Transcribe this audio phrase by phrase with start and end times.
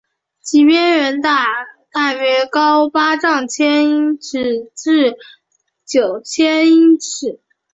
[0.41, 1.45] 其边缘大
[2.15, 3.15] 约高八
[3.47, 5.13] 千英尺至
[5.85, 7.39] 九千英尺。